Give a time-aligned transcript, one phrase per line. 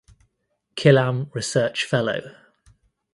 [0.75, 2.35] Killam Research Fellow.